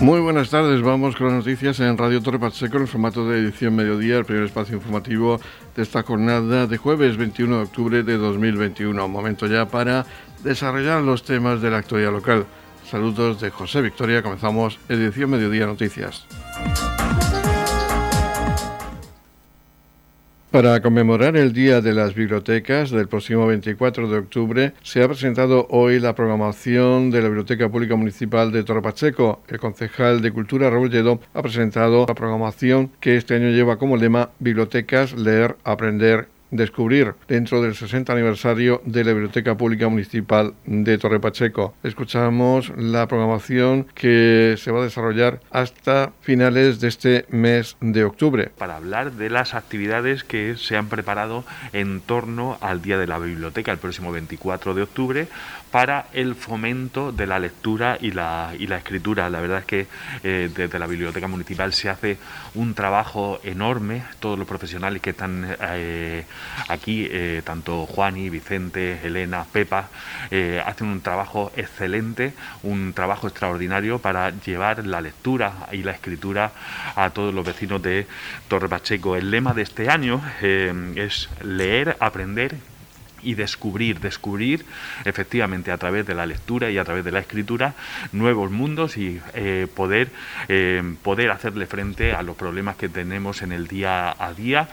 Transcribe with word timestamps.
Muy 0.00 0.20
buenas 0.20 0.50
tardes, 0.50 0.80
vamos 0.80 1.16
con 1.16 1.26
las 1.26 1.36
noticias 1.44 1.80
en 1.80 1.98
Radio 1.98 2.22
Torre 2.22 2.38
Pacheco 2.38 2.76
en 2.76 2.82
el 2.82 2.88
formato 2.88 3.28
de 3.28 3.40
edición 3.40 3.74
mediodía, 3.74 4.18
el 4.18 4.24
primer 4.24 4.44
espacio 4.44 4.76
informativo 4.76 5.40
de 5.74 5.82
esta 5.82 6.04
jornada 6.04 6.68
de 6.68 6.76
jueves 6.76 7.16
21 7.16 7.56
de 7.56 7.62
octubre 7.64 8.02
de 8.04 8.16
2021. 8.16 9.08
Momento 9.08 9.48
ya 9.48 9.66
para 9.66 10.06
desarrollar 10.44 11.02
los 11.02 11.24
temas 11.24 11.60
de 11.60 11.70
la 11.70 11.78
actualidad 11.78 12.12
local. 12.12 12.46
Saludos 12.88 13.40
de 13.40 13.50
José 13.50 13.82
Victoria, 13.82 14.22
comenzamos 14.22 14.78
edición 14.88 15.30
mediodía 15.30 15.66
noticias. 15.66 16.26
Para 20.50 20.80
conmemorar 20.80 21.36
el 21.36 21.52
Día 21.52 21.82
de 21.82 21.92
las 21.92 22.14
Bibliotecas 22.14 22.90
del 22.90 23.06
próximo 23.06 23.46
24 23.46 24.08
de 24.08 24.16
octubre, 24.16 24.72
se 24.82 25.02
ha 25.02 25.06
presentado 25.06 25.66
hoy 25.68 26.00
la 26.00 26.14
programación 26.14 27.10
de 27.10 27.20
la 27.20 27.28
Biblioteca 27.28 27.68
Pública 27.68 27.96
Municipal 27.96 28.50
de 28.50 28.64
Pacheco. 28.64 29.42
El 29.46 29.58
concejal 29.58 30.22
de 30.22 30.32
Cultura, 30.32 30.70
Raúl 30.70 30.90
ha 31.34 31.42
presentado 31.42 32.06
la 32.08 32.14
programación 32.14 32.90
que 32.98 33.16
este 33.16 33.34
año 33.34 33.50
lleva 33.50 33.76
como 33.76 33.98
lema 33.98 34.30
Bibliotecas, 34.38 35.12
leer, 35.12 35.56
aprender 35.64 36.28
descubrir 36.50 37.14
dentro 37.26 37.62
del 37.62 37.74
60 37.74 38.12
aniversario 38.12 38.82
de 38.84 39.04
la 39.04 39.12
Biblioteca 39.12 39.56
Pública 39.56 39.88
Municipal 39.88 40.54
de 40.66 40.98
Torre 40.98 41.20
Pacheco. 41.20 41.74
Escuchamos 41.82 42.72
la 42.76 43.06
programación 43.06 43.86
que 43.94 44.56
se 44.58 44.70
va 44.70 44.80
a 44.80 44.84
desarrollar 44.84 45.40
hasta 45.50 46.12
finales 46.20 46.80
de 46.80 46.88
este 46.88 47.26
mes 47.28 47.76
de 47.80 48.04
octubre. 48.04 48.50
Para 48.56 48.76
hablar 48.76 49.12
de 49.12 49.30
las 49.30 49.54
actividades 49.54 50.24
que 50.24 50.56
se 50.56 50.76
han 50.76 50.88
preparado 50.88 51.44
en 51.72 52.00
torno 52.00 52.58
al 52.60 52.82
Día 52.82 52.98
de 52.98 53.06
la 53.06 53.18
Biblioteca 53.18 53.72
el 53.72 53.78
próximo 53.78 54.12
24 54.12 54.74
de 54.74 54.82
octubre 54.82 55.28
para 55.70 56.06
el 56.12 56.34
fomento 56.34 57.12
de 57.12 57.26
la 57.26 57.38
lectura 57.38 57.98
y 58.00 58.10
la, 58.10 58.52
y 58.58 58.66
la 58.66 58.78
escritura. 58.78 59.28
La 59.30 59.40
verdad 59.40 59.60
es 59.60 59.64
que 59.64 59.86
eh, 60.22 60.50
desde 60.54 60.78
la 60.78 60.86
Biblioteca 60.86 61.28
Municipal 61.28 61.72
se 61.72 61.88
hace 61.88 62.18
un 62.54 62.74
trabajo 62.74 63.40
enorme, 63.44 64.02
todos 64.20 64.38
los 64.38 64.48
profesionales 64.48 65.02
que 65.02 65.10
están 65.10 65.56
eh, 65.60 66.24
aquí, 66.68 67.06
eh, 67.10 67.42
tanto 67.44 67.86
Juani, 67.86 68.30
Vicente, 68.30 69.00
Elena, 69.04 69.44
Pepa, 69.50 69.88
hacen 70.64 70.88
un 70.88 71.00
trabajo 71.00 71.52
excelente, 71.56 72.32
un 72.62 72.92
trabajo 72.92 73.28
extraordinario 73.28 73.98
para 73.98 74.30
llevar 74.30 74.86
la 74.86 75.00
lectura 75.00 75.52
y 75.72 75.82
la 75.82 75.92
escritura 75.92 76.52
a 76.96 77.10
todos 77.10 77.34
los 77.34 77.44
vecinos 77.44 77.82
de 77.82 78.06
Torre 78.48 78.68
Pacheco. 78.68 79.16
El 79.16 79.30
lema 79.30 79.54
de 79.54 79.62
este 79.62 79.88
año 79.88 80.20
es 80.40 81.28
leer, 81.42 81.96
aprender 82.00 82.56
y 83.22 83.34
descubrir, 83.34 84.00
descubrir 84.00 84.64
efectivamente 85.04 85.70
a 85.70 85.78
través 85.78 86.06
de 86.06 86.14
la 86.14 86.26
lectura 86.26 86.70
y 86.70 86.78
a 86.78 86.84
través 86.84 87.04
de 87.04 87.12
la 87.12 87.20
escritura 87.20 87.74
nuevos 88.12 88.50
mundos 88.50 88.96
y 88.96 89.20
eh, 89.34 89.66
poder, 89.74 90.10
eh, 90.48 90.82
poder 91.02 91.30
hacerle 91.30 91.66
frente 91.66 92.12
a 92.12 92.22
los 92.22 92.36
problemas 92.36 92.76
que 92.76 92.88
tenemos 92.88 93.42
en 93.42 93.52
el 93.52 93.66
día 93.66 94.14
a 94.18 94.32
día 94.32 94.68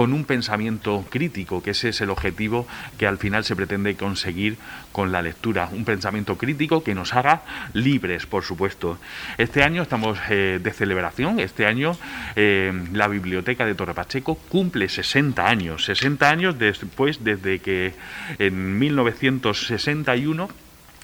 con 0.00 0.14
un 0.14 0.24
pensamiento 0.24 1.04
crítico, 1.10 1.62
que 1.62 1.72
ese 1.72 1.90
es 1.90 2.00
el 2.00 2.08
objetivo 2.08 2.66
que 2.96 3.06
al 3.06 3.18
final 3.18 3.44
se 3.44 3.54
pretende 3.54 3.96
conseguir 3.96 4.56
con 4.92 5.12
la 5.12 5.20
lectura, 5.20 5.68
un 5.70 5.84
pensamiento 5.84 6.38
crítico 6.38 6.82
que 6.82 6.94
nos 6.94 7.12
haga 7.12 7.42
libres, 7.74 8.24
por 8.24 8.42
supuesto. 8.42 8.98
Este 9.36 9.62
año 9.62 9.82
estamos 9.82 10.18
eh, 10.30 10.58
de 10.62 10.72
celebración, 10.72 11.38
este 11.38 11.66
año 11.66 11.98
la 12.34 13.08
Biblioteca 13.08 13.66
de 13.66 13.74
Torre 13.74 13.92
Pacheco 13.92 14.36
cumple 14.36 14.88
60 14.88 15.46
años, 15.46 15.84
60 15.84 16.30
años 16.30 16.58
después 16.58 17.22
desde 17.22 17.58
que 17.58 17.92
en 18.38 18.78
1961 18.78 20.48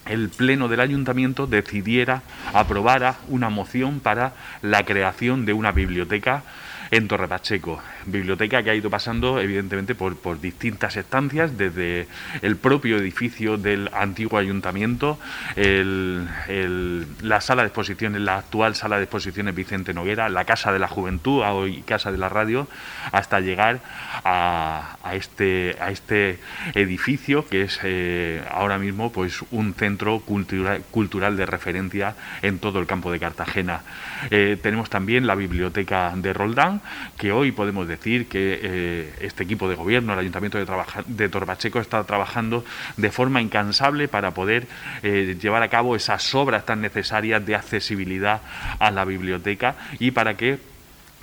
el 0.06 0.30
Pleno 0.30 0.68
del 0.68 0.80
Ayuntamiento 0.80 1.46
decidiera, 1.46 2.22
aprobara 2.54 3.16
una 3.28 3.50
moción 3.50 4.00
para 4.00 4.32
la 4.62 4.86
creación 4.86 5.44
de 5.44 5.52
una 5.52 5.72
biblioteca 5.72 6.44
en 6.90 7.08
Torre 7.08 7.28
Pacheco 7.28 7.80
biblioteca 8.06 8.62
que 8.62 8.70
ha 8.70 8.74
ido 8.74 8.88
pasando 8.88 9.40
evidentemente 9.40 9.94
por, 9.94 10.16
por 10.16 10.40
distintas 10.40 10.96
estancias, 10.96 11.58
desde 11.58 12.06
el 12.42 12.56
propio 12.56 12.96
edificio 12.96 13.56
del 13.58 13.90
antiguo 13.92 14.38
ayuntamiento, 14.38 15.18
la 15.56 17.40
sala 17.40 17.62
de 17.62 17.68
exposiciones, 17.68 18.20
la 18.22 18.38
actual 18.38 18.74
sala 18.74 18.96
de 18.96 19.04
exposiciones 19.04 19.54
Vicente 19.54 19.92
Noguera, 19.92 20.28
la 20.28 20.44
Casa 20.44 20.72
de 20.72 20.78
la 20.78 20.88
Juventud, 20.88 21.42
hoy 21.42 21.82
Casa 21.82 22.12
de 22.12 22.18
la 22.18 22.28
Radio, 22.28 22.68
hasta 23.12 23.40
llegar 23.40 23.80
a, 24.24 24.96
este, 25.12 25.76
a 25.80 25.90
este 25.90 26.38
edificio 26.74 27.46
que 27.46 27.62
es 27.62 27.80
eh, 27.82 28.42
ahora 28.50 28.78
mismo 28.78 29.12
pues 29.12 29.42
un 29.50 29.74
centro 29.74 30.20
cultural, 30.20 30.82
cultural 30.90 31.36
de 31.36 31.46
referencia 31.46 32.14
en 32.42 32.58
todo 32.58 32.78
el 32.78 32.86
campo 32.86 33.10
de 33.10 33.18
Cartagena. 33.18 33.82
Eh, 34.30 34.58
tenemos 34.62 34.90
también 34.90 35.26
la 35.26 35.34
biblioteca 35.34 36.12
de 36.16 36.32
Roldán, 36.32 36.75
que 37.16 37.32
hoy 37.32 37.52
podemos 37.52 37.86
decir 37.88 38.28
que 38.28 38.60
eh, 38.62 39.14
este 39.20 39.44
equipo 39.44 39.68
de 39.68 39.74
gobierno, 39.74 40.12
el 40.12 40.18
Ayuntamiento 40.18 40.58
de, 40.58 40.66
de 41.06 41.28
Torbacheco, 41.28 41.80
está 41.80 42.04
trabajando 42.04 42.64
de 42.96 43.10
forma 43.10 43.40
incansable 43.40 44.08
para 44.08 44.32
poder 44.32 44.66
eh, 45.02 45.36
llevar 45.40 45.62
a 45.62 45.68
cabo 45.68 45.96
esas 45.96 46.34
obras 46.34 46.64
tan 46.66 46.80
necesarias 46.80 47.44
de 47.44 47.54
accesibilidad 47.54 48.40
a 48.78 48.90
la 48.90 49.04
biblioteca 49.04 49.76
y 49.98 50.10
para 50.10 50.36
que 50.36 50.58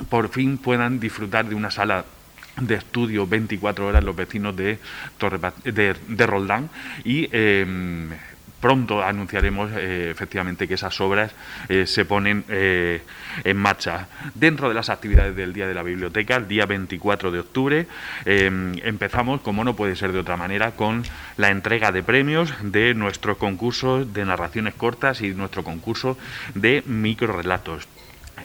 por 0.10 0.30
fin 0.30 0.58
puedan 0.58 1.00
disfrutar 1.00 1.48
de 1.48 1.56
una 1.56 1.72
sala 1.72 2.06
de 2.60 2.76
estudio 2.76 3.26
24 3.26 3.88
horas 3.88 4.04
los 4.04 4.16
vecinos 4.16 4.56
de, 4.56 4.78
de, 5.64 6.28
Roldán 6.28 6.70
y 7.04 7.28
em, 7.32 8.10
pronto 8.64 9.04
anunciaremos 9.04 9.72
eh, 9.76 10.10
efectivamente 10.10 10.70
que 10.70 10.76
esas 10.76 11.02
obras 11.02 11.34
eh, 11.68 11.86
se 11.86 12.06
ponen 12.06 12.46
eh, 12.48 13.02
en 13.44 13.58
marcha. 13.58 14.08
Dentro 14.36 14.70
de 14.70 14.74
las 14.74 14.88
actividades 14.90 15.36
del 15.36 15.52
Día 15.52 15.68
de 15.68 15.74
la 15.74 15.84
Biblioteca, 15.84 16.38
el 16.38 16.48
día 16.48 16.66
24 16.66 17.30
de 17.32 17.40
octubre, 17.42 17.88
empezamos, 18.26 19.42
como 19.42 19.66
no 19.66 19.76
puede 19.76 19.98
ser 19.98 20.14
de 20.14 20.20
otra 20.20 20.38
manera, 20.38 20.72
con 20.72 21.04
la 21.36 21.50
entrega 21.50 21.92
de 21.92 22.04
premios 22.04 22.54
de 22.62 22.94
nuestro 22.94 23.38
concurso 23.38 24.06
de 24.06 24.24
narraciones 24.24 24.76
cortas 24.76 25.20
y 25.20 25.34
nuestro 25.34 25.66
concurso 25.66 26.18
de 26.56 26.84
microrelatos. 26.86 27.90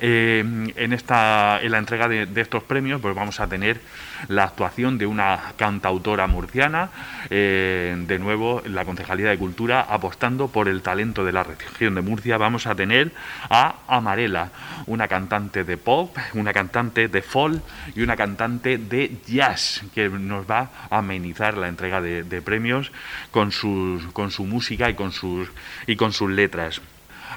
Eh, 0.00 0.72
en, 0.76 0.92
esta, 0.92 1.60
en 1.60 1.72
la 1.72 1.78
entrega 1.78 2.09
de, 2.09 2.28
estos 2.41 2.62
premios 2.62 3.00
pues 3.00 3.14
vamos 3.14 3.41
a 3.41 3.48
tener 3.48 3.81
la 4.28 4.44
actuación 4.44 4.98
de 4.98 5.06
una 5.06 5.53
cantautora 5.56 6.26
murciana, 6.26 6.91
eh, 7.31 7.94
de 8.06 8.19
nuevo 8.19 8.62
la 8.66 8.84
Concejalía 8.84 9.31
de 9.31 9.38
Cultura 9.38 9.81
apostando 9.81 10.48
por 10.48 10.69
el 10.69 10.82
talento 10.82 11.25
de 11.25 11.32
la 11.32 11.42
región 11.42 11.94
de 11.94 12.03
Murcia. 12.03 12.38
Vamos 12.38 12.66
a 12.66 12.75
tener 12.75 13.12
a 13.50 13.76
Amarela, 13.88 14.50
una 14.86 15.09
cantante 15.09 15.64
de 15.64 15.76
pop, 15.76 16.16
una 16.34 16.53
cantante 16.53 17.09
de 17.09 17.22
folk 17.22 17.62
y 17.94 18.03
una 18.03 18.16
cantante 18.16 18.78
de 18.78 19.19
jazz 19.26 19.82
que 19.94 20.09
nos 20.09 20.48
va 20.48 20.70
a 20.91 20.98
amenizar 20.98 21.56
la 21.56 21.69
entrega 21.69 22.00
de, 22.00 22.22
de 22.22 22.42
premios 22.42 22.92
con, 23.30 23.53
sus, 23.53 24.04
con 24.12 24.30
su 24.30 24.44
música 24.44 24.91
y 24.91 24.94
con 24.94 25.12
sus, 25.12 25.48
y 25.86 25.97
con 25.97 26.12
sus 26.12 26.30
letras. 26.30 26.80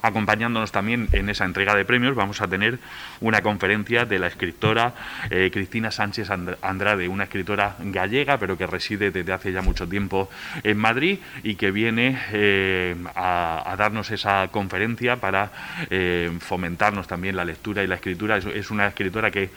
Acompañándonos 0.02 0.72
también 0.72 1.08
en 1.12 1.30
esa 1.30 1.46
entrega 1.46 1.76
de 1.76 1.86
premios 1.86 2.16
vamos 2.16 2.42
a 2.42 2.48
tener 2.48 2.80
una 3.20 3.42
conferencia 3.42 4.06
de 4.06 4.20
la 4.20 4.28
escritora 4.28 4.94
eh, 5.30 5.50
Cristina 5.52 5.92
Sánchez 5.92 6.30
Andrade, 6.62 7.08
una 7.08 7.26
escritora 7.26 7.76
gallega, 7.80 8.38
pero 8.38 8.58
que 8.58 8.68
reside 8.68 9.12
desde 9.12 9.34
hace 9.34 9.52
ya 9.52 9.62
mucho 9.62 9.88
tiempo 9.88 10.30
en 10.64 10.78
Madrid 10.78 11.20
y 11.44 11.56
que 11.56 11.72
viene 11.72 12.20
eh, 12.32 12.96
a, 13.16 13.76
darnos 13.78 14.12
esa 14.12 14.48
conferencia 14.50 15.18
para 15.18 15.52
eh, 15.90 16.32
fomentarnos 16.40 17.08
también 17.08 17.36
la 17.36 17.46
lectura 17.46 17.84
y 17.84 17.88
la 17.88 17.96
escritura. 17.96 18.38
Es, 18.38 18.72
una 18.72 18.88
escritora 18.88 19.32
que 19.32 19.50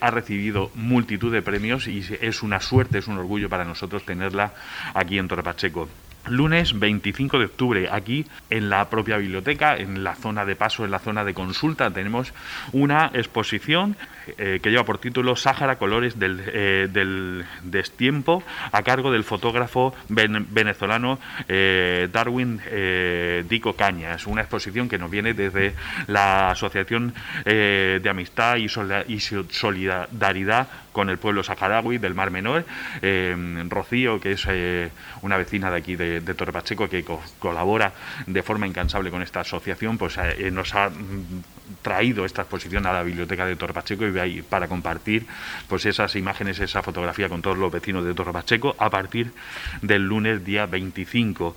ha 0.00 0.10
recibido 0.10 0.70
multitud 0.74 1.32
de 1.32 1.42
premios 1.42 1.88
y 1.88 2.04
es 2.20 2.42
una 2.42 2.60
suerte, 2.60 2.98
es 2.98 3.06
un 3.06 3.18
orgullo 3.18 3.48
para 3.48 3.64
nosotros 3.64 4.04
tenerla 4.04 4.52
aquí 4.94 5.18
en 5.18 5.28
Torre 5.28 5.42
Pacheco 5.42 5.88
lunes 6.28 6.78
25 6.78 7.38
de 7.38 7.44
octubre, 7.44 7.88
aquí 7.90 8.26
en 8.50 8.70
la 8.70 8.88
propia 8.88 9.16
biblioteca, 9.16 9.76
en 9.76 10.04
la 10.04 10.14
zona 10.14 10.44
de 10.44 10.56
paso, 10.56 10.84
en 10.84 10.90
la 10.90 10.98
zona 10.98 11.24
de 11.24 11.34
consulta, 11.34 11.90
tenemos 11.90 12.32
una 12.72 13.10
exposición 13.14 13.96
eh, 14.38 14.58
que 14.60 14.70
lleva 14.70 14.84
por 14.84 14.98
título 14.98 15.36
Sáhara 15.36 15.78
Colores 15.78 16.18
del, 16.18 16.42
eh, 16.46 16.88
del, 16.90 17.44
Destiempo, 17.62 18.42
a 18.72 18.82
cargo 18.82 19.12
del 19.12 19.24
fotógrafo 19.24 19.94
venezolano 20.08 21.18
eh, 21.48 22.08
Darwin 22.12 22.60
Dico 23.48 23.74
Cañas. 23.74 24.26
Una 24.26 24.42
exposición 24.42 24.88
que 24.88 24.98
nos 24.98 25.10
viene 25.10 25.34
desde 25.34 25.74
la 26.06 26.50
Asociación 26.50 27.14
de 27.44 28.08
Amistad 28.08 28.56
y 28.56 28.68
Solidaridad 28.68 30.68
con 30.96 31.10
el 31.10 31.18
pueblo 31.18 31.44
saharaui 31.44 31.98
del 31.98 32.14
Mar 32.14 32.30
Menor. 32.30 32.64
Rocío, 33.68 34.18
que 34.18 34.32
es 34.32 34.48
una 35.20 35.36
vecina 35.36 35.70
de 35.70 35.76
aquí 35.76 35.94
de, 35.94 36.22
Torre 36.22 36.52
Pacheco, 36.52 36.88
que 36.88 37.04
colabora 37.38 37.92
de 38.26 38.42
forma 38.42 38.66
incansable 38.66 39.10
con 39.10 39.20
esta 39.20 39.40
asociación, 39.40 39.98
pues 39.98 40.18
nos 40.52 40.74
ha 40.74 40.90
traído 41.82 42.24
esta 42.24 42.42
exposición 42.42 42.86
a 42.86 42.94
la 42.94 43.02
biblioteca 43.02 43.44
de 43.44 43.56
Torre 43.56 43.74
Pacheco 43.74 44.06
y 44.06 44.40
para 44.40 44.68
compartir 44.68 45.26
pues 45.68 45.84
esas 45.84 46.16
imágenes, 46.16 46.60
esa 46.60 46.82
fotografía 46.82 47.28
con 47.28 47.42
todos 47.42 47.58
los 47.58 47.70
vecinos 47.70 48.02
de 48.02 48.14
Torre 48.14 48.32
Pacheco 48.32 48.74
a 48.78 48.88
partir 48.88 49.32
del 49.82 50.02
lunes 50.02 50.46
día 50.46 50.64
25. 50.64 51.54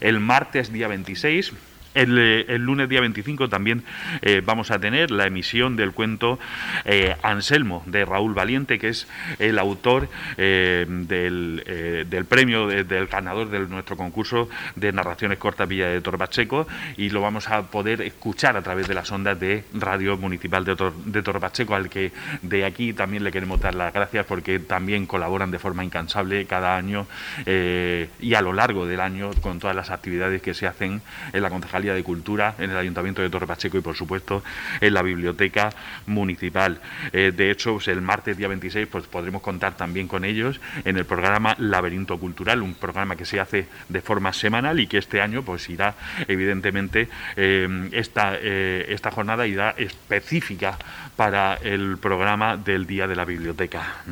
El 0.00 0.20
martes 0.20 0.70
día 0.70 0.88
26 0.88 1.54
El, 1.94 2.56
lunes 2.64 2.88
día 2.88 3.00
25 3.00 3.48
también 3.48 3.84
eh, 4.20 4.42
vamos 4.44 4.72
a 4.72 4.80
tener 4.80 5.12
la 5.12 5.26
emisión 5.26 5.76
del 5.76 5.92
cuento 5.92 6.40
eh, 6.84 7.14
Anselmo 7.22 7.84
de 7.86 8.04
Raúl 8.04 8.34
Valiente, 8.34 8.80
que 8.80 8.88
es 8.88 9.06
el 9.38 9.60
autor 9.60 10.08
eh, 10.36 10.86
del, 10.88 12.26
premio 12.28 12.66
del 12.66 13.06
ganador 13.06 13.48
de 13.48 13.60
nuestro 13.60 13.96
concurso 13.96 14.48
de 14.74 14.92
narraciones 14.92 15.38
cortas 15.38 15.68
Villa 15.68 15.88
de 15.88 16.00
Torbacheco 16.00 16.66
y 16.96 17.10
lo 17.10 17.20
vamos 17.20 17.48
a 17.48 17.70
poder 17.70 18.02
escuchar 18.02 18.56
a 18.56 18.62
través 18.62 18.88
de 18.88 18.94
las 18.94 19.12
ondas 19.12 19.38
de 19.38 19.64
Radio 19.72 20.16
Municipal 20.16 20.64
de, 20.64 20.76
de 21.04 21.22
Torbacheco, 21.22 21.76
al 21.76 21.88
que 21.88 22.10
de 22.42 22.64
aquí 22.64 22.92
también 22.92 23.22
le 23.22 23.30
queremos 23.30 23.60
dar 23.60 23.74
las 23.76 23.94
gracias 23.94 24.26
porque 24.26 24.58
también 24.58 25.06
colaboran 25.06 25.52
de 25.52 25.60
forma 25.60 25.84
incansable 25.84 26.46
cada 26.46 26.76
año 26.76 27.06
y 27.46 28.34
a 28.34 28.40
lo 28.40 28.52
largo 28.52 28.86
del 28.86 29.00
año 29.00 29.30
con 29.40 29.60
todas 29.60 29.76
las 29.76 29.90
actividades 29.90 30.42
que 30.42 30.54
se 30.54 30.66
hacen 30.66 31.00
en 31.32 31.42
la 31.42 31.50
concejalía 31.50 31.83
de 31.92 32.02
Cultura, 32.02 32.54
en 32.58 32.70
el 32.70 32.76
Ayuntamiento 32.76 33.20
de 33.20 33.28
Torre 33.28 33.46
Pacheco 33.46 33.76
y, 33.76 33.82
por 33.82 33.96
supuesto, 33.96 34.42
en 34.80 34.94
la 34.94 35.02
Biblioteca 35.02 35.70
Municipal. 36.06 36.80
Eh, 37.12 37.32
de 37.36 37.50
hecho, 37.50 37.74
pues, 37.74 37.88
el 37.88 38.00
martes 38.00 38.36
día 38.36 38.48
26 38.48 38.86
pues, 38.86 39.06
podremos 39.06 39.42
contar 39.42 39.76
también 39.76 40.08
con 40.08 40.24
ellos 40.24 40.60
en 40.84 40.96
el 40.96 41.04
programa 41.04 41.54
Laberinto 41.58 42.18
Cultural, 42.18 42.62
un 42.62 42.74
programa 42.74 43.16
que 43.16 43.24
se 43.24 43.40
hace 43.40 43.66
de 43.88 44.00
forma 44.00 44.32
semanal 44.32 44.80
y 44.80 44.86
que 44.86 44.98
este 44.98 45.20
año 45.20 45.42
pues, 45.42 45.68
irá, 45.68 45.94
evidentemente, 46.28 47.08
eh, 47.36 47.90
esta, 47.92 48.36
eh, 48.40 48.86
esta 48.88 49.10
jornada 49.10 49.46
irá 49.46 49.74
específica 49.76 50.78
para 51.16 51.56
el 51.56 51.98
programa 51.98 52.56
del 52.56 52.86
Día 52.86 53.06
de 53.06 53.16
la 53.16 53.24
Biblioteca 53.24 54.04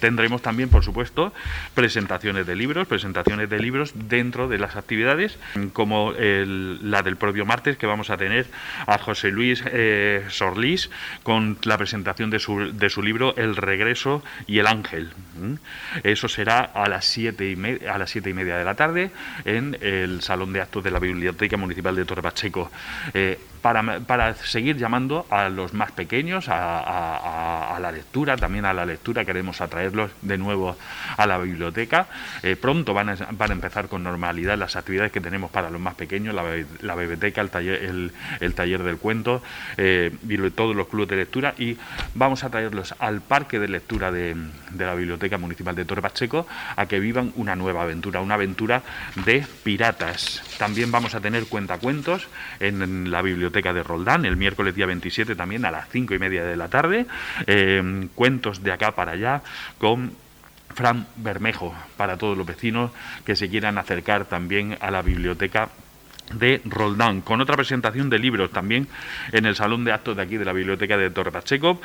tendremos 0.00 0.42
también, 0.42 0.68
por 0.68 0.84
supuesto, 0.84 1.32
presentaciones 1.74 2.46
de 2.46 2.56
libros, 2.56 2.86
presentaciones 2.86 3.50
de 3.50 3.58
libros 3.58 3.92
dentro 3.94 4.48
de 4.48 4.58
las 4.58 4.76
actividades, 4.76 5.38
como 5.72 6.12
la 6.12 7.02
del 7.02 7.16
propio 7.16 7.44
martes, 7.44 7.76
que 7.76 7.86
vamos 7.86 8.10
a 8.10 8.16
tener 8.16 8.46
a 8.86 8.98
José 8.98 9.30
Luis 9.30 9.62
eh, 9.66 10.24
Sorlís 10.28 10.90
con 11.22 11.58
la 11.64 11.76
presentación 11.78 12.30
de 12.30 12.38
su, 12.38 12.72
de 12.72 12.90
su 12.90 13.02
libro 13.02 13.34
El 13.36 13.56
regreso 13.56 14.22
y 14.46 14.58
el 14.58 14.66
ángel. 14.66 15.10
Eso 16.02 16.28
será 16.28 16.60
a 16.60 16.88
las 16.88 17.04
siete 17.04 17.50
y 17.50 17.56
media, 17.56 17.94
a 17.94 17.98
las 17.98 18.10
siete 18.10 18.30
y 18.30 18.34
media 18.34 18.56
de 18.56 18.64
la 18.64 18.74
tarde 18.74 19.10
en 19.44 19.76
el 19.80 20.22
salón 20.22 20.52
de 20.52 20.60
actos 20.60 20.82
de 20.84 20.90
la 20.90 20.98
Biblioteca 20.98 21.56
Municipal 21.56 21.94
de 21.94 22.04
Torre 22.04 22.22
Pacheco. 22.22 22.70
Eh, 23.14 23.38
para, 23.60 24.00
para, 24.00 24.34
seguir 24.34 24.76
llamando 24.76 25.26
a 25.30 25.48
los 25.48 25.74
más 25.74 25.92
pequeños 25.92 26.48
a, 26.48 27.74
a, 27.74 27.80
la 27.80 27.92
lectura, 27.92 28.36
también 28.36 28.64
a 28.64 28.72
la 28.72 28.84
lectura, 28.84 29.24
queremos 29.24 29.60
atraerlos 29.60 30.10
de 30.22 30.38
nuevo 30.38 30.76
a 31.16 31.26
la 31.26 31.38
biblioteca. 31.38 32.08
Eh, 32.42 32.56
pronto 32.56 32.94
van 32.94 33.10
a, 33.10 33.16
van 33.32 33.50
a, 33.50 33.52
empezar 33.54 33.88
con 33.88 34.02
normalidad 34.02 34.58
las 34.58 34.76
actividades 34.76 35.12
que 35.12 35.20
tenemos 35.20 35.50
para 35.50 35.70
los 35.70 35.80
más 35.80 35.94
pequeños, 35.94 36.34
la, 36.34 36.44
la 36.80 36.94
biblioteca, 36.94 37.40
el 37.40 37.50
taller, 37.50 37.84
el, 37.84 38.12
el 38.40 38.54
taller 38.54 38.82
del 38.82 38.98
cuento, 38.98 39.42
eh, 39.76 40.12
todos 40.54 40.74
los 40.74 40.88
clubes 40.88 41.08
de 41.08 41.16
lectura 41.16 41.54
y 41.58 41.76
vamos 42.14 42.44
a 42.44 42.50
traerlos 42.50 42.94
al 42.98 43.20
parque 43.20 43.58
de 43.58 43.68
lectura 43.68 44.10
de, 44.10 44.36
de 44.70 44.86
la 44.86 44.94
Biblioteca 44.94 45.38
Municipal 45.38 45.74
de 45.74 45.84
Torre 45.84 46.02
Pacheco 46.02 46.46
a 46.76 46.86
que 46.86 47.00
vivan 47.00 47.32
una 47.36 47.56
nueva 47.56 47.82
aventura, 47.82 48.20
una 48.20 48.34
aventura 48.34 48.82
de 49.24 49.44
piratas. 49.62 50.42
También 50.58 50.90
vamos 50.90 51.14
a 51.14 51.20
tener 51.20 51.46
cuentacuentos 51.46 52.28
en 52.60 53.10
la 53.10 53.22
biblioteca 53.22 53.72
de 53.72 53.82
Roldán, 53.82 54.24
el 54.24 54.36
miércoles 54.36 54.74
día 54.74 54.86
27 54.86 55.34
también 55.34 55.64
a 55.64 55.70
las 55.70 55.88
5 55.88 56.14
y 56.14 56.18
media 56.18 56.44
de 56.44 56.56
la 56.56 56.68
tarde. 56.68 57.06
Eh, 57.46 58.08
cuentos 58.14 58.62
de 58.62 58.72
acá 58.72 58.92
para 58.92 59.12
allá 59.12 59.42
con 59.78 60.12
Fran 60.74 61.06
Bermejo, 61.16 61.74
para 61.96 62.16
todos 62.16 62.36
los 62.36 62.46
vecinos 62.46 62.90
que 63.24 63.36
se 63.36 63.48
quieran 63.48 63.78
acercar 63.78 64.26
también 64.26 64.76
a 64.80 64.90
la 64.90 65.02
biblioteca 65.02 65.70
de 66.32 66.60
Roldán, 66.64 67.22
con 67.22 67.40
otra 67.40 67.56
presentación 67.56 68.10
de 68.10 68.18
libros 68.18 68.50
también 68.50 68.86
en 69.32 69.46
el 69.46 69.56
salón 69.56 69.84
de 69.84 69.92
actos 69.92 70.16
de 70.16 70.22
aquí 70.22 70.36
de 70.36 70.44
la 70.44 70.52
biblioteca 70.52 70.96
de 70.96 71.10
Torre 71.10 71.32
Pacheco, 71.32 71.80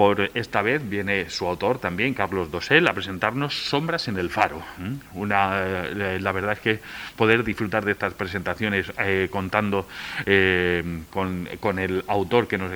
por 0.00 0.30
esta 0.32 0.62
vez 0.62 0.80
viene 0.88 1.28
su 1.28 1.46
autor 1.46 1.78
también, 1.78 2.14
Carlos 2.14 2.50
Dosel, 2.50 2.88
a 2.88 2.94
presentarnos 2.94 3.68
Sombras 3.68 4.08
en 4.08 4.16
el 4.16 4.30
Faro. 4.30 4.62
Una, 5.12 5.60
eh, 5.62 6.18
la 6.18 6.32
verdad 6.32 6.52
es 6.52 6.60
que 6.60 6.80
poder 7.16 7.44
disfrutar 7.44 7.84
de 7.84 7.92
estas 7.92 8.14
presentaciones 8.14 8.90
eh, 8.98 9.28
contando 9.30 9.86
eh, 10.24 11.02
con, 11.10 11.78
el 11.78 12.02
autor 12.08 12.48
que 12.48 12.56
nos 12.56 12.72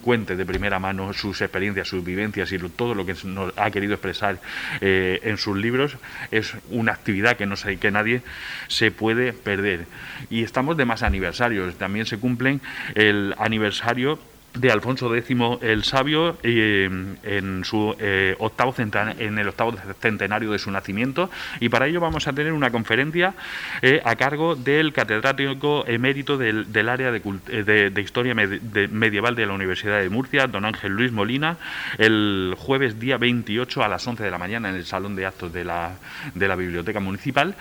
cuente 0.00 0.36
de 0.36 0.46
primera 0.46 0.78
mano 0.78 1.12
sus 1.12 1.40
experiencias, 1.40 1.88
sus 1.88 2.04
vivencias 2.04 2.52
y 2.52 2.58
todo 2.60 2.94
lo 2.94 3.04
que 3.04 3.16
nos 3.24 3.52
ha 3.58 3.68
querido 3.72 3.94
expresar 3.94 4.38
en 4.80 5.38
sus 5.38 5.56
libros 5.56 5.96
es 6.30 6.54
una 6.70 6.92
actividad 6.92 7.36
que 7.36 7.46
no 7.46 7.56
sé 7.56 7.78
que 7.78 7.90
nadie 7.90 8.22
se 8.68 8.92
puede 8.92 9.32
perder. 9.32 9.86
Y 10.30 10.44
estamos 10.44 10.76
de 10.76 10.84
más 10.84 11.02
aniversarios. 11.02 11.74
También 11.74 12.06
se 12.06 12.18
cumplen 12.18 12.60
el 12.94 13.34
aniversario 13.38 14.20
de 14.54 14.70
Alfonso 14.70 15.14
X 15.14 15.36
el 15.60 15.84
Sabio 15.84 16.36
eh, 16.42 16.90
en 17.22 17.64
su 17.64 17.94
eh, 17.98 18.34
octavo 18.38 18.74
en 18.78 19.38
el 19.38 19.48
octavo 19.48 19.74
centenario 20.00 20.50
de 20.52 20.58
su 20.58 20.70
nacimiento. 20.70 21.30
Y 21.60 21.68
para 21.68 21.86
ello 21.86 22.00
vamos 22.00 22.26
a 22.26 22.32
tener 22.32 22.52
una 22.52 22.70
conferencia 22.70 23.34
eh, 23.82 24.00
a 24.04 24.16
cargo 24.16 24.56
del 24.56 24.92
catedrático 24.92 25.84
emérito 25.86 26.36
del, 26.36 26.88
área 26.88 27.12
de, 27.12 27.90
de, 27.90 28.00
historia 28.00 28.34
medieval 28.34 29.34
de 29.34 29.46
la 29.46 29.52
Universidad 29.52 30.00
de 30.00 30.08
Murcia 30.08 30.46
don 30.46 30.64
Ángel 30.64 30.92
Luis 30.92 31.12
Molina 31.12 31.56
el 31.98 32.54
jueves 32.58 32.98
día 32.98 33.18
28 33.18 33.84
a 33.84 33.88
las 33.88 34.06
11 34.06 34.24
de 34.24 34.30
la 34.30 34.38
mañana 34.38 34.70
en 34.70 34.76
el 34.76 34.86
salón 34.86 35.14
de 35.14 35.26
actos 35.26 35.52
de 35.52 35.64
la, 35.64 35.92
de 36.34 36.48
la 36.48 36.56
biblioteca 36.56 37.00
municipal. 37.00 37.54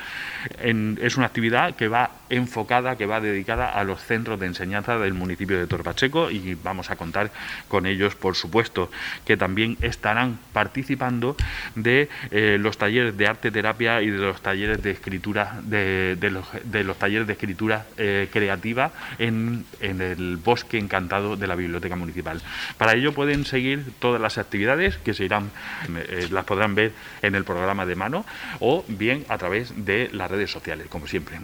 Es 0.62 1.18
una 1.18 1.27
actividad 1.27 1.75
que 1.75 1.88
va 1.88 2.12
enfocada 2.30 2.95
que 2.95 3.06
va 3.06 3.19
dedicada 3.19 3.69
a 3.69 3.83
los 3.83 4.01
centros 4.01 4.39
de 4.39 4.45
enseñanza 4.45 4.97
del 4.97 5.13
municipio 5.13 5.57
de 5.57 5.68
Torpacheco 5.68 6.30
y 6.31 6.56
vamos 6.56 6.79
a 6.90 6.96
contar 6.96 7.31
con 7.68 7.86
ellos, 7.86 8.16
por 8.16 8.36
supuesto, 8.36 8.90
que 9.26 9.38
también 9.38 9.78
estarán 9.81 10.40
participando 10.54 11.36
de 11.76 12.10
eh, 12.31 12.58
los 12.60 12.78
talleres 12.78 13.18
de 13.18 13.28
arte 13.28 13.52
terapia 13.52 14.02
y 14.02 14.10
de 14.10 14.18
los 14.18 14.42
talleres 14.42 14.81
de 14.81 14.92
escritura, 14.92 15.60
de, 15.64 16.18
los, 16.31 16.48
de 16.64 16.84
los, 16.84 16.98
talleres 16.98 17.28
de 17.28 17.34
escritura 17.34 17.86
eh, 17.98 18.30
creativa 18.31 18.92
en, 19.18 19.66
en 19.81 20.02
el 20.02 20.38
bosque 20.38 20.78
encantado 20.78 21.36
de 21.36 21.48
la 21.48 21.56
Biblioteca 21.56 21.96
Municipal. 21.96 22.42
Para 22.78 22.94
ello 22.94 23.14
pueden 23.14 23.46
seguir 23.46 23.92
todas 24.00 24.22
las 24.22 24.38
actividades 24.38 24.98
que 24.98 25.14
se 25.14 25.26
irán, 25.26 25.52
eh, 25.96 26.28
las 26.31 26.46
podrán 26.46 26.76
ver 26.76 26.94
en 27.22 27.36
el 27.36 27.44
programa 27.44 27.86
de 27.86 27.96
mano 27.96 28.26
o 28.60 28.86
bien 28.88 29.26
a 29.30 29.38
través 29.38 29.86
de 29.86 30.10
las 30.12 30.30
redes 30.30 30.52
sociales, 30.52 30.88
como 30.90 31.08
siempre. 31.08 31.40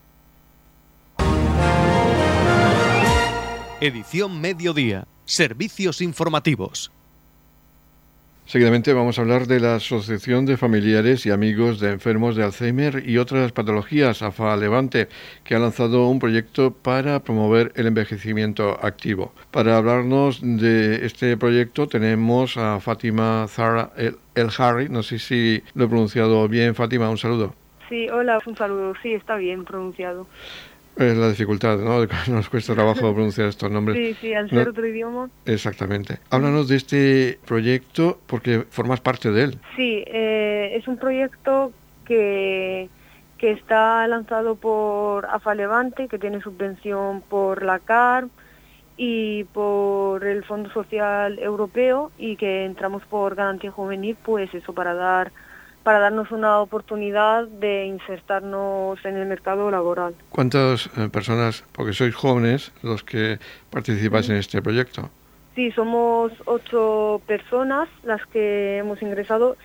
Edición 3.81 4.39
Mediodía. 4.39 5.05
Servicios 5.25 6.01
informativos. 6.01 6.91
Seguidamente 8.45 8.93
vamos 8.93 9.17
a 9.17 9.23
hablar 9.23 9.47
de 9.47 9.59
la 9.59 9.77
Asociación 9.77 10.45
de 10.45 10.55
Familiares 10.55 11.25
y 11.25 11.31
Amigos 11.31 11.79
de 11.79 11.93
Enfermos 11.93 12.35
de 12.35 12.43
Alzheimer 12.43 13.09
y 13.09 13.17
otras 13.17 13.51
patologías, 13.51 14.21
AFA 14.21 14.55
Levante, 14.55 15.07
que 15.43 15.55
ha 15.55 15.59
lanzado 15.59 16.07
un 16.09 16.19
proyecto 16.19 16.71
para 16.71 17.23
promover 17.23 17.71
el 17.75 17.87
envejecimiento 17.87 18.77
activo. 18.85 19.33
Para 19.49 19.77
hablarnos 19.77 20.41
de 20.43 21.03
este 21.07 21.35
proyecto 21.37 21.87
tenemos 21.87 22.55
a 22.57 22.79
Fátima 22.79 23.47
Zara 23.49 23.93
El, 23.97 24.17
El 24.35 24.49
Harry, 24.59 24.89
no 24.89 25.01
sé 25.01 25.17
si 25.17 25.63
lo 25.73 25.85
he 25.85 25.87
pronunciado 25.87 26.47
bien, 26.47 26.75
Fátima, 26.75 27.09
un 27.09 27.17
saludo. 27.17 27.55
Sí, 27.89 28.07
hola, 28.09 28.39
un 28.45 28.55
saludo, 28.55 28.93
sí, 29.01 29.13
está 29.13 29.37
bien 29.37 29.65
pronunciado. 29.65 30.27
Es 30.97 31.17
la 31.17 31.29
dificultad, 31.29 31.77
¿no? 31.77 32.05
Nos 32.27 32.49
cuesta 32.49 32.73
trabajo 32.73 33.13
pronunciar 33.13 33.47
estos 33.47 33.69
nombres. 33.69 33.97
Sí, 33.97 34.13
sí, 34.21 34.33
al 34.33 34.49
ser 34.49 34.69
otro 34.69 34.85
idioma. 34.87 35.29
Exactamente. 35.45 36.19
Háblanos 36.29 36.67
de 36.67 36.75
este 36.77 37.39
proyecto 37.45 38.19
porque 38.27 38.65
formas 38.69 39.01
parte 39.01 39.31
de 39.31 39.43
él. 39.43 39.59
Sí, 39.75 40.03
eh, 40.07 40.73
es 40.75 40.87
un 40.87 40.97
proyecto 40.97 41.73
que, 42.05 42.89
que 43.37 43.51
está 43.51 44.07
lanzado 44.07 44.55
por 44.55 45.25
AFA 45.25 45.55
Levante, 45.55 46.07
que 46.07 46.19
tiene 46.19 46.41
subvención 46.41 47.21
por 47.21 47.63
la 47.63 47.79
CAR 47.79 48.27
y 48.97 49.43
por 49.45 50.23
el 50.23 50.45
Fondo 50.45 50.69
Social 50.71 51.37
Europeo 51.39 52.11
y 52.17 52.37
que 52.37 52.63
entramos 52.63 53.03
por 53.03 53.35
garantía 53.35 53.71
juvenil, 53.71 54.15
pues 54.23 54.53
eso, 54.53 54.73
para 54.73 54.93
dar 54.93 55.31
para 55.85 55.99
darnos 55.99 56.31
una 56.31 56.61
oportunidad 56.61 57.47
de 57.47 57.85
insertarnos 57.85 58.97
en 59.05 59.17
el 59.17 59.27
mercado 59.27 59.69
laboral. 59.69 60.15
¿Cuántas 60.31 60.87
eh, 60.97 61.09
personas, 61.09 61.63
porque 61.73 61.93
sois 61.93 62.15
jóvenes, 62.15 62.73
los 62.81 63.03
que 63.03 63.37
participáis 63.69 64.27
en 64.29 64.37
este 64.37 64.63
proyecto? 64.63 65.11
Sí, 65.53 65.71
somos 65.71 66.31
ocho 66.45 67.21
personas 67.27 67.87
las 68.03 68.25
que 68.25 68.79
hemos 68.79 68.99
ingresado 69.03 69.57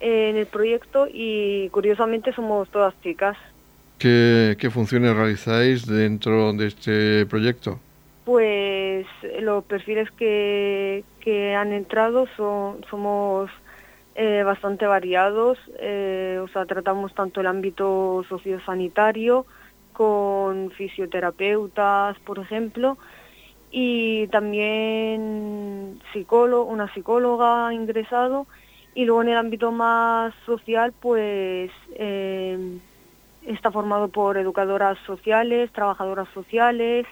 en 0.00 0.36
el 0.36 0.46
proyecto 0.46 1.06
y 1.08 1.68
curiosamente 1.68 2.32
somos 2.32 2.68
todas 2.70 2.92
chicas. 3.00 3.36
¿Qué, 4.00 4.56
qué 4.58 4.68
funciones 4.68 5.14
realizáis 5.14 5.86
dentro 5.86 6.52
de 6.54 6.66
este 6.66 7.24
proyecto? 7.26 7.78
Pues 8.24 9.06
los 9.40 9.62
perfiles 9.62 10.10
que, 10.10 11.04
que 11.20 11.54
han 11.54 11.72
entrado 11.72 12.26
son, 12.36 12.84
somos 12.90 13.48
eh, 14.14 14.42
bastante 14.44 14.86
variados, 14.86 15.58
eh, 15.78 16.38
o 16.42 16.48
sea, 16.48 16.66
tratamos 16.66 17.14
tanto 17.14 17.40
el 17.40 17.46
ámbito 17.46 18.22
sociosanitario 18.28 19.46
con 19.94 20.70
fisioterapeutas, 20.72 22.18
por 22.18 22.38
ejemplo, 22.38 22.98
y 23.70 24.26
también 24.26 25.98
psicólogo, 26.12 26.64
una 26.64 26.92
psicóloga 26.92 27.72
ingresado 27.72 28.46
y 28.94 29.06
luego 29.06 29.22
en 29.22 29.28
el 29.30 29.38
ámbito 29.38 29.72
más 29.72 30.34
social 30.44 30.92
pues 30.92 31.70
eh, 31.94 32.78
está 33.46 33.70
formado 33.70 34.08
por 34.08 34.36
educadoras 34.36 34.98
sociales, 35.06 35.72
trabajadoras 35.72 36.28
sociales, 36.34 37.06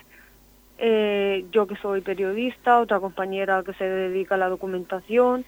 yo 1.50 1.66
que 1.66 1.76
soy 1.76 2.00
periodista, 2.00 2.80
otra 2.80 3.00
compañera 3.00 3.62
que 3.62 3.74
se 3.74 3.84
dedica 3.84 4.34
a 4.34 4.38
la 4.38 4.48
documentación 4.48 5.44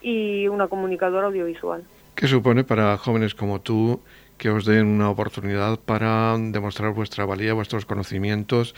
y 0.00 0.48
una 0.48 0.68
comunicadora 0.68 1.26
audiovisual. 1.26 1.84
¿Qué 2.14 2.26
supone 2.26 2.64
para 2.64 2.96
jóvenes 2.98 3.34
como 3.34 3.60
tú 3.60 4.00
que 4.36 4.50
os 4.50 4.64
den 4.64 4.86
una 4.86 5.10
oportunidad 5.10 5.78
para 5.78 6.36
demostrar 6.38 6.92
vuestra 6.92 7.26
valía, 7.26 7.52
vuestros 7.52 7.84
conocimientos 7.84 8.74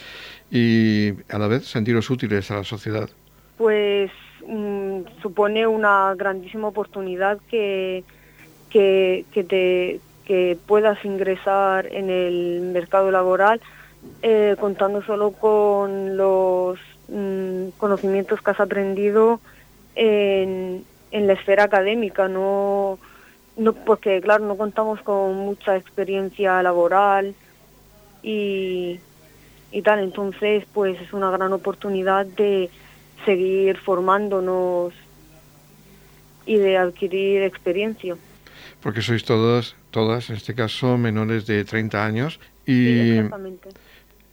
y 0.50 1.12
a 1.28 1.38
la 1.38 1.46
vez 1.46 1.66
sentiros 1.66 2.10
útiles 2.10 2.50
a 2.50 2.56
la 2.56 2.64
sociedad? 2.64 3.08
Pues 3.58 4.10
mm, 4.46 5.00
supone 5.22 5.66
una 5.66 6.14
grandísima 6.16 6.68
oportunidad 6.68 7.38
que, 7.48 8.04
que, 8.70 9.24
te, 9.32 10.00
que 10.24 10.58
puedas 10.66 11.04
ingresar 11.04 11.86
en 11.92 12.10
el 12.10 12.60
mercado 12.72 13.10
laboral 13.10 13.60
eh, 14.22 14.56
contando 14.58 15.02
solo 15.02 15.30
con 15.32 16.16
los 16.16 16.78
mm, 17.08 17.68
conocimientos 17.78 18.40
que 18.40 18.50
has 18.50 18.60
aprendido 18.60 19.40
en, 19.94 20.84
en 21.12 21.26
la 21.26 21.34
esfera 21.34 21.64
académica, 21.64 22.28
no 22.28 22.98
no 23.56 23.74
porque 23.74 24.20
claro 24.22 24.46
no 24.46 24.56
contamos 24.56 25.00
con 25.02 25.36
mucha 25.36 25.76
experiencia 25.76 26.62
laboral 26.62 27.34
y, 28.22 28.98
y 29.70 29.82
tal. 29.82 30.00
Entonces 30.00 30.64
pues 30.72 31.00
es 31.00 31.12
una 31.12 31.30
gran 31.30 31.52
oportunidad 31.52 32.26
de 32.26 32.70
seguir 33.24 33.76
formándonos 33.76 34.94
y 36.46 36.56
de 36.56 36.76
adquirir 36.76 37.42
experiencia. 37.42 38.16
Porque 38.80 39.02
sois 39.02 39.24
todas 39.24 39.76
todas 39.90 40.30
en 40.30 40.36
este 40.36 40.54
caso 40.54 40.96
menores 40.96 41.46
de 41.46 41.64
30 41.64 42.04
años 42.04 42.40
y 42.66 43.20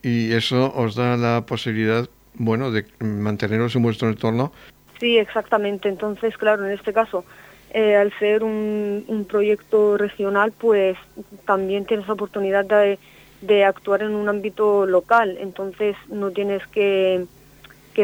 y 0.02 0.32
eso 0.32 0.74
os 0.76 0.96
da 0.96 1.18
la 1.18 1.46
posibilidad 1.46 2.10
bueno 2.36 2.72
de 2.72 2.86
manteneros 3.00 3.76
en 3.76 3.84
vuestro 3.84 4.08
entorno 4.08 4.54
sí 5.00 5.18
exactamente 5.18 5.90
entonces 5.90 6.38
claro 6.38 6.66
en 6.66 6.72
este 6.72 6.94
caso 6.94 7.24
eh, 7.72 7.96
al 7.96 8.12
ser 8.18 8.44
un, 8.44 9.28
proyecto 9.30 9.96
regional, 9.96 10.52
pues 10.52 10.98
también 11.46 11.86
tienes 11.86 12.08
la 12.08 12.14
oportunidad 12.14 12.66
de, 12.66 13.64
actuar 13.64 14.02
en 14.02 14.16
un 14.16 14.28
ámbito 14.28 14.88
local, 14.88 15.38
entonces 15.40 15.96
no 16.08 16.32
tienes 16.32 16.66
que, 16.68 17.28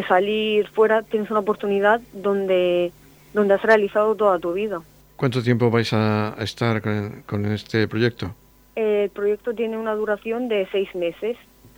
salir 0.09 0.67
fuera, 0.67 1.03
tienes 1.03 1.31
una 1.31 1.39
oportunidad 1.39 2.01
donde, 2.11 2.91
donde 3.33 3.53
has 3.53 3.61
realizado 3.61 4.13
toda 4.13 4.37
tu 4.39 4.51
vida. 4.51 4.81
¿Cuánto 5.15 5.41
tiempo 5.41 5.71
vais 5.71 5.93
a 5.93 6.35
estar 6.39 6.81
con, 6.81 7.45
este 7.45 7.87
proyecto? 7.87 8.35
el 8.75 9.09
proyecto 9.09 9.53
tiene 9.53 9.77
una 9.77 9.95
duración 9.95 10.49
de 10.49 10.67
seis 10.69 10.93
meses. 10.95 11.37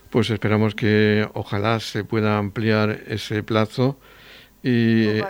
Pues 0.09 0.31
esperamos 0.31 0.73
que 0.73 1.27
ojalá 1.35 1.79
se 1.79 2.03
pueda 2.03 2.39
ampliar 2.39 3.01
ese 3.07 3.43
plazo 3.43 3.97
y 4.63 5.21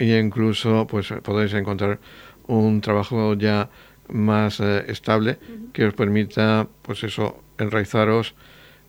y 0.00 0.16
incluso 0.16 0.86
pues 0.86 1.12
podéis 1.22 1.52
encontrar 1.54 1.98
un 2.46 2.80
trabajo 2.80 3.34
ya 3.34 3.68
más 4.08 4.58
eh, 4.58 4.84
estable 4.88 5.38
que 5.72 5.84
os 5.84 5.94
permita 5.94 6.66
pues 6.82 7.04
eso 7.04 7.42
enraizaros 7.58 8.34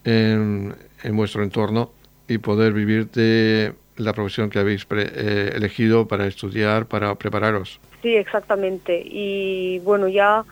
en, 0.04 0.74
en, 1.04 1.16
vuestro 1.16 1.44
entorno 1.44 1.92
y 2.28 2.40
poder 2.40 2.74
vivir 2.74 3.12
de 3.12 3.74
la 3.98 4.14
profesión 4.14 4.50
que 4.50 4.58
habéis 4.58 4.88
eh, 4.90 5.52
elegido 5.54 6.08
para 6.08 6.26
estudiar, 6.26 6.88
para 6.88 7.14
prepararos. 7.16 7.80
Sí, 8.02 8.16
exactamente. 8.16 9.04
Y 9.06 9.80
bueno, 9.80 10.08
ya 10.08 10.44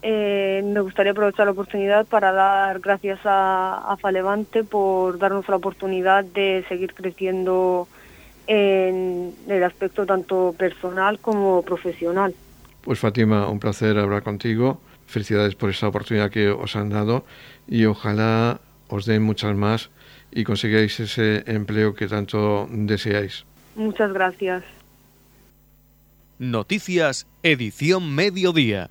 eh, 0.00 0.62
me 0.64 0.80
gustaría 0.80 1.12
aprovechar 1.12 1.44
la 1.44 1.52
oportunidad 1.52 2.06
para 2.06 2.32
dar 2.32 2.78
gracias 2.78 3.18
a, 3.24 3.92
a 3.92 3.96
Falevante 3.98 4.64
por 4.64 5.18
darnos 5.18 5.46
la 5.48 5.56
oportunidad 5.56 6.24
de 6.24 6.64
seguir 6.68 6.94
creciendo 6.94 7.86
en 8.46 9.34
el 9.48 9.62
aspecto 9.64 10.06
tanto 10.06 10.54
personal 10.56 11.18
como 11.18 11.62
profesional. 11.62 12.34
Pues 12.82 12.98
Fátima, 12.98 13.48
un 13.48 13.58
placer 13.58 13.98
hablar 13.98 14.22
contigo. 14.22 14.80
Felicidades 15.06 15.54
por 15.54 15.70
esa 15.70 15.88
oportunidad 15.88 16.30
que 16.30 16.48
os 16.48 16.76
han 16.76 16.90
dado 16.90 17.24
y 17.68 17.84
ojalá 17.84 18.60
os 18.88 19.06
den 19.06 19.22
muchas 19.22 19.54
más 19.56 19.90
y 20.32 20.44
consigáis 20.44 20.98
ese 21.00 21.44
empleo 21.46 21.94
que 21.94 22.08
tanto 22.08 22.68
deseáis. 22.70 23.44
Muchas 23.74 24.12
gracias. 24.12 24.64
Noticias, 26.38 27.26
edición 27.42 28.14
mediodía. 28.14 28.90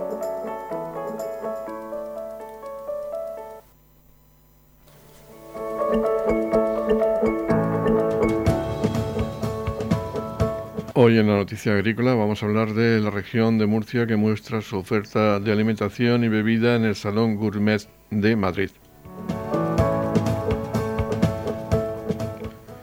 Hoy 11.03 11.17
en 11.17 11.25
la 11.25 11.35
noticia 11.35 11.73
agrícola 11.73 12.13
vamos 12.13 12.43
a 12.43 12.45
hablar 12.45 12.75
de 12.75 12.99
la 12.99 13.09
región 13.09 13.57
de 13.57 13.65
Murcia 13.65 14.05
que 14.05 14.17
muestra 14.17 14.61
su 14.61 14.77
oferta 14.77 15.39
de 15.39 15.51
alimentación 15.51 16.23
y 16.23 16.27
bebida 16.27 16.75
en 16.75 16.85
el 16.85 16.95
Salón 16.95 17.37
Gourmet 17.37 17.81
de 18.11 18.35
Madrid. 18.35 18.69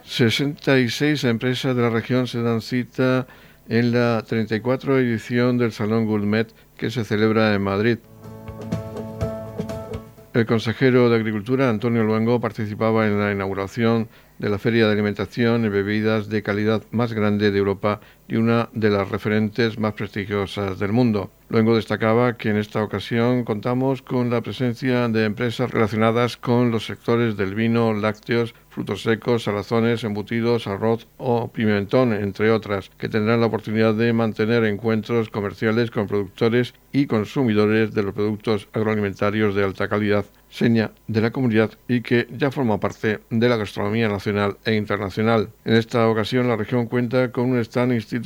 66 0.03 1.23
empresas 1.23 1.77
de 1.77 1.83
la 1.83 1.91
región 1.91 2.27
se 2.27 2.43
dan 2.43 2.61
cita 2.61 3.29
en 3.69 3.93
la 3.93 4.25
34 4.27 4.99
edición 4.99 5.57
del 5.57 5.71
Salón 5.71 6.07
Gourmet 6.07 6.53
que 6.77 6.91
se 6.91 7.05
celebra 7.05 7.55
en 7.55 7.63
Madrid. 7.63 7.99
El 10.35 10.45
consejero 10.45 11.09
de 11.09 11.15
Agricultura, 11.15 11.71
Antonio 11.71 12.03
Luengo, 12.03 12.41
participaba 12.41 13.07
en 13.07 13.21
la 13.21 13.31
inauguración 13.31 14.09
de 14.39 14.49
la 14.49 14.59
Feria 14.59 14.87
de 14.87 14.93
Alimentación 14.93 15.65
y 15.65 15.69
Bebidas 15.69 16.29
de 16.29 16.43
calidad 16.43 16.83
más 16.91 17.13
grande 17.13 17.51
de 17.51 17.59
Europa 17.59 18.01
y 18.29 18.37
una 18.37 18.69
de 18.73 18.91
las 18.91 19.09
referentes 19.09 19.79
más 19.79 19.95
prestigiosas 19.95 20.79
del 20.79 20.93
mundo. 20.93 21.31
Luego 21.51 21.77
destacaba 21.77 22.37
que 22.37 22.51
en 22.51 22.59
esta 22.59 22.83
ocasión 22.83 23.45
contamos 23.45 24.03
con 24.03 24.29
la 24.29 24.43
presencia 24.43 25.09
de 25.09 25.25
empresas 25.25 25.71
relacionadas 25.71 26.37
con 26.37 26.71
los 26.71 26.85
sectores 26.85 27.39
del 27.39 27.55
vino, 27.55 27.95
lácteos, 27.95 28.55
frutos 28.69 29.03
secos, 29.03 29.45
salazones, 29.45 30.05
embutidos, 30.05 30.67
arroz 30.67 31.09
o 31.17 31.49
pimentón, 31.51 32.13
entre 32.13 32.51
otras, 32.51 32.91
que 32.99 33.09
tendrán 33.09 33.41
la 33.41 33.47
oportunidad 33.47 33.95
de 33.95 34.13
mantener 34.13 34.63
encuentros 34.65 35.31
comerciales 35.31 35.91
con 35.91 36.07
productores 36.07 36.75
y 36.93 37.07
consumidores 37.07 37.95
de 37.95 38.03
los 38.03 38.13
productos 38.13 38.69
agroalimentarios 38.75 39.55
de 39.55 39.65
alta 39.65 39.89
calidad 39.89 40.27
seña 40.51 40.93
de 41.07 41.21
la 41.21 41.31
comunidad 41.31 41.73
y 41.89 42.01
que 42.01 42.27
ya 42.31 42.51
forma 42.51 42.81
parte 42.81 43.21
de 43.29 43.49
la 43.49 43.57
gastronomía 43.57 44.09
nacional 44.09 44.57
e 44.65 44.75
internacional. 44.75 45.51
En 45.65 45.75
esta 45.75 46.09
ocasión 46.09 46.49
la 46.49 46.57
región 46.57 46.87
cuenta 46.87 47.33
con 47.33 47.51
un 47.51 47.59
stand 47.59 47.93
institucional 47.93 48.18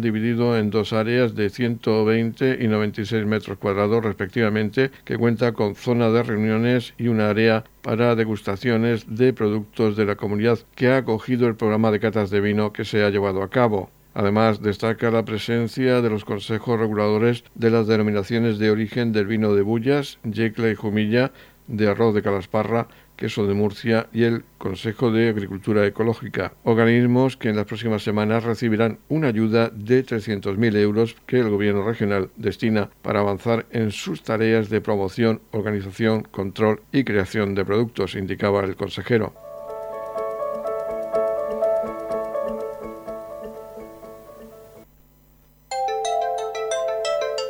dividido 0.00 0.56
en 0.58 0.70
dos 0.70 0.92
áreas 0.92 1.34
de 1.34 1.50
120 1.50 2.58
y 2.60 2.68
96 2.68 3.26
metros 3.26 3.58
cuadrados 3.58 4.04
respectivamente, 4.04 4.90
que 5.04 5.18
cuenta 5.18 5.52
con 5.52 5.74
zona 5.74 6.10
de 6.10 6.22
reuniones 6.22 6.94
y 6.98 7.08
un 7.08 7.20
área 7.20 7.64
para 7.82 8.14
degustaciones 8.14 9.04
de 9.08 9.32
productos 9.32 9.96
de 9.96 10.06
la 10.06 10.16
comunidad 10.16 10.58
que 10.74 10.88
ha 10.88 10.98
acogido 10.98 11.46
el 11.46 11.56
programa 11.56 11.90
de 11.90 12.00
catas 12.00 12.30
de 12.30 12.40
vino 12.40 12.72
que 12.72 12.84
se 12.84 13.04
ha 13.04 13.10
llevado 13.10 13.42
a 13.42 13.50
cabo. 13.50 13.90
Además, 14.14 14.60
destaca 14.60 15.10
la 15.10 15.24
presencia 15.24 16.02
de 16.02 16.10
los 16.10 16.24
consejos 16.24 16.78
reguladores 16.78 17.44
de 17.54 17.70
las 17.70 17.86
denominaciones 17.86 18.58
de 18.58 18.70
origen 18.70 19.12
del 19.12 19.26
vino 19.26 19.54
de 19.54 19.62
Bullas, 19.62 20.18
Yecla 20.22 20.70
y 20.70 20.74
Jumilla, 20.74 21.32
de 21.66 21.88
Arroz 21.88 22.14
de 22.14 22.22
Calasparra, 22.22 22.88
Queso 23.16 23.46
de 23.46 23.54
Murcia 23.54 24.08
y 24.12 24.24
el 24.24 24.44
Consejo 24.58 25.10
de 25.10 25.28
Agricultura 25.28 25.86
Ecológica, 25.86 26.54
organismos 26.64 27.36
que 27.36 27.48
en 27.48 27.56
las 27.56 27.66
próximas 27.66 28.02
semanas 28.02 28.44
recibirán 28.44 28.98
una 29.08 29.28
ayuda 29.28 29.70
de 29.70 30.04
300.000 30.04 30.76
euros 30.76 31.16
que 31.26 31.38
el 31.38 31.50
Gobierno 31.50 31.84
regional 31.84 32.30
destina 32.36 32.90
para 33.02 33.20
avanzar 33.20 33.66
en 33.70 33.90
sus 33.90 34.22
tareas 34.22 34.70
de 34.70 34.80
promoción, 34.80 35.40
organización, 35.50 36.22
control 36.22 36.82
y 36.92 37.04
creación 37.04 37.54
de 37.54 37.64
productos, 37.64 38.14
indicaba 38.14 38.64
el 38.64 38.76
consejero. 38.76 39.51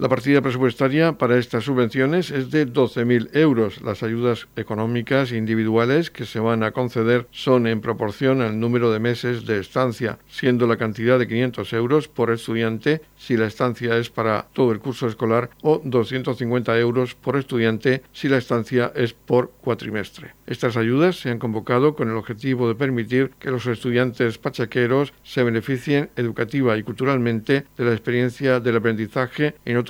La 0.00 0.08
partida 0.08 0.40
presupuestaria 0.40 1.12
para 1.18 1.36
estas 1.36 1.64
subvenciones 1.64 2.30
es 2.30 2.50
de 2.50 2.66
12.000 2.66 3.36
euros. 3.36 3.82
Las 3.82 4.02
ayudas 4.02 4.48
económicas 4.56 5.30
individuales 5.30 6.10
que 6.10 6.24
se 6.24 6.40
van 6.40 6.62
a 6.62 6.70
conceder 6.70 7.26
son 7.32 7.66
en 7.66 7.82
proporción 7.82 8.40
al 8.40 8.58
número 8.58 8.90
de 8.90 8.98
meses 8.98 9.44
de 9.44 9.58
estancia, 9.58 10.18
siendo 10.26 10.66
la 10.66 10.78
cantidad 10.78 11.18
de 11.18 11.28
500 11.28 11.74
euros 11.74 12.08
por 12.08 12.30
estudiante 12.30 13.02
si 13.18 13.36
la 13.36 13.46
estancia 13.46 13.98
es 13.98 14.08
para 14.08 14.46
todo 14.54 14.72
el 14.72 14.78
curso 14.78 15.06
escolar 15.06 15.50
o 15.60 15.82
250 15.84 16.78
euros 16.78 17.14
por 17.14 17.36
estudiante 17.36 18.02
si 18.10 18.30
la 18.30 18.38
estancia 18.38 18.92
es 18.96 19.12
por 19.12 19.50
cuatrimestre. 19.50 20.32
Estas 20.46 20.78
ayudas 20.78 21.16
se 21.16 21.28
han 21.28 21.38
convocado 21.38 21.94
con 21.94 22.08
el 22.08 22.16
objetivo 22.16 22.68
de 22.68 22.74
permitir 22.74 23.32
que 23.38 23.50
los 23.50 23.66
estudiantes 23.66 24.38
pachaqueros 24.38 25.12
se 25.22 25.44
beneficien 25.44 26.08
educativa 26.16 26.78
y 26.78 26.82
culturalmente 26.84 27.66
de 27.76 27.84
la 27.84 27.92
experiencia 27.92 28.60
del 28.60 28.76
aprendizaje 28.76 29.56
en 29.66 29.76
otros 29.76 29.89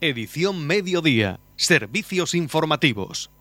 Edición 0.00 0.64
Mediodía. 0.64 1.40
Servicios 1.56 2.36
informativos. 2.36 3.32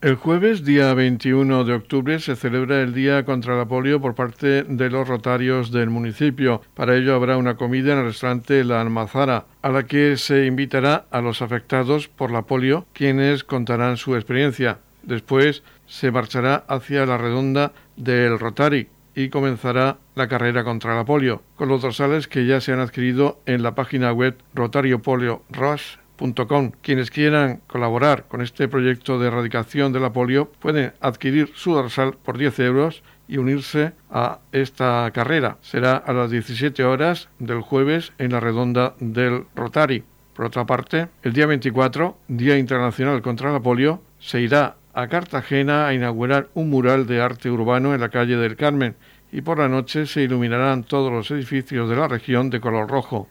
El 0.00 0.14
jueves, 0.14 0.64
día 0.64 0.94
21 0.94 1.64
de 1.64 1.74
octubre, 1.74 2.18
se 2.18 2.34
celebra 2.34 2.80
el 2.80 2.94
Día 2.94 3.26
contra 3.26 3.58
la 3.58 3.66
Polio 3.66 4.00
por 4.00 4.14
parte 4.14 4.62
de 4.62 4.88
los 4.88 5.06
rotarios 5.06 5.70
del 5.70 5.90
municipio. 5.90 6.62
Para 6.72 6.96
ello 6.96 7.14
habrá 7.14 7.36
una 7.36 7.58
comida 7.58 7.92
en 7.92 7.98
el 7.98 8.04
restaurante 8.06 8.64
La 8.64 8.80
Almazara, 8.80 9.44
a 9.60 9.68
la 9.68 9.82
que 9.82 10.16
se 10.16 10.46
invitará 10.46 11.04
a 11.10 11.20
los 11.20 11.42
afectados 11.42 12.08
por 12.08 12.30
la 12.30 12.46
polio, 12.46 12.86
quienes 12.94 13.44
contarán 13.44 13.98
su 13.98 14.16
experiencia. 14.16 14.78
Después 15.02 15.62
se 15.86 16.10
marchará 16.10 16.64
hacia 16.68 17.04
la 17.04 17.18
redonda 17.18 17.74
del 17.96 18.38
Rotary, 18.38 18.88
y 19.14 19.28
comenzará 19.30 19.98
la 20.16 20.26
carrera 20.28 20.64
contra 20.64 20.96
la 20.96 21.04
polio, 21.04 21.44
con 21.54 21.68
los 21.68 21.82
dorsales 21.82 22.26
que 22.26 22.46
ya 22.46 22.60
se 22.60 22.72
han 22.72 22.80
adquirido 22.80 23.40
en 23.46 23.62
la 23.62 23.76
página 23.76 24.12
web 24.12 24.36
rotariopoliorush.com. 24.54 26.72
Quienes 26.80 27.10
quieran 27.10 27.60
colaborar 27.66 28.24
con 28.26 28.40
este 28.40 28.66
proyecto 28.66 29.18
de 29.18 29.26
erradicación 29.28 29.92
de 29.92 30.00
la 30.00 30.14
polio 30.14 30.50
pueden 30.58 30.94
adquirir 31.00 31.52
su 31.54 31.74
dorsal 31.74 32.16
por 32.22 32.38
10 32.38 32.58
euros 32.60 33.02
y 33.28 33.36
unirse 33.36 33.92
a 34.10 34.38
esta 34.52 35.10
carrera. 35.12 35.58
Será 35.60 35.96
a 35.96 36.14
las 36.14 36.30
17 36.30 36.82
horas 36.84 37.28
del 37.38 37.60
jueves 37.60 38.14
en 38.16 38.32
la 38.32 38.40
redonda 38.40 38.94
del 38.98 39.44
Rotary. 39.54 40.02
Por 40.32 40.46
otra 40.46 40.64
parte, 40.64 41.08
el 41.22 41.34
día 41.34 41.44
24, 41.46 42.16
Día 42.28 42.56
Internacional 42.56 43.20
contra 43.20 43.52
la 43.52 43.60
Polio, 43.60 44.00
se 44.18 44.40
irá 44.40 44.76
a 44.94 45.08
Cartagena 45.08 45.86
a 45.86 45.92
inaugurar 45.92 46.48
un 46.54 46.70
mural 46.70 47.06
de 47.06 47.20
arte 47.20 47.50
urbano 47.50 47.94
en 47.94 48.00
la 48.00 48.08
calle 48.08 48.36
del 48.36 48.56
Carmen 48.56 48.96
y 49.32 49.40
por 49.40 49.58
la 49.58 49.68
noche 49.68 50.06
se 50.06 50.22
iluminarán 50.22 50.84
todos 50.84 51.12
los 51.12 51.30
edificios 51.30 51.88
de 51.88 51.96
la 51.96 52.08
región 52.08 52.50
de 52.50 52.60
color 52.60 52.88
rojo. 52.88 53.28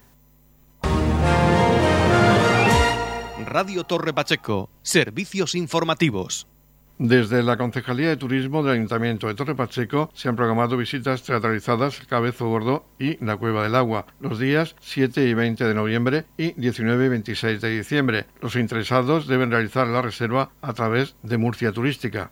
Radio 3.46 3.84
Torre 3.86 4.14
Pacheco, 4.14 4.70
servicios 4.82 5.56
informativos. 5.56 6.48
Desde 6.98 7.44
la 7.44 7.58
Concejalía 7.58 8.08
de 8.08 8.16
Turismo 8.16 8.64
del 8.64 8.76
Ayuntamiento 8.76 9.28
de 9.28 9.36
Torre 9.36 9.54
Pacheco 9.54 10.10
se 10.14 10.30
han 10.30 10.38
programado 10.38 10.78
visitas 10.78 11.24
teatralizadas 11.24 12.00
Cabezo 12.08 12.48
Gordo 12.48 12.86
y 12.98 13.24
La 13.24 13.36
Cueva 13.36 13.64
del 13.64 13.76
Agua 13.76 14.06
los 14.22 14.40
días 14.40 14.78
7 14.80 15.28
y 15.28 15.34
20 15.34 15.66
de 15.66 15.74
noviembre 15.74 16.26
y 16.38 16.54
19 16.54 17.06
y 17.06 17.10
26 17.10 17.60
de 17.60 17.78
diciembre. 17.78 18.26
Los 18.42 18.56
interesados 18.56 19.28
deben 19.28 19.52
realizar 19.52 19.88
la 19.88 20.02
reserva 20.02 20.52
a 20.62 20.72
través 20.72 21.18
de 21.22 21.38
Murcia 21.38 21.74
Turística. 21.74 22.32